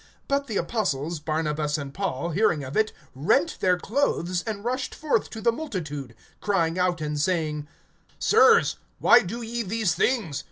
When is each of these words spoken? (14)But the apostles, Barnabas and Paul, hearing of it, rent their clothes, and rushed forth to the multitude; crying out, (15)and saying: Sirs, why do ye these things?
(14)But 0.27 0.47
the 0.47 0.57
apostles, 0.57 1.19
Barnabas 1.19 1.77
and 1.77 1.93
Paul, 1.93 2.31
hearing 2.31 2.63
of 2.63 2.75
it, 2.75 2.91
rent 3.13 3.57
their 3.59 3.77
clothes, 3.77 4.41
and 4.47 4.65
rushed 4.65 4.95
forth 4.95 5.29
to 5.29 5.41
the 5.41 5.51
multitude; 5.51 6.15
crying 6.39 6.79
out, 6.79 6.97
(15)and 6.97 7.19
saying: 7.19 7.67
Sirs, 8.17 8.77
why 8.97 9.19
do 9.21 9.43
ye 9.43 9.61
these 9.61 9.93
things? 9.93 10.39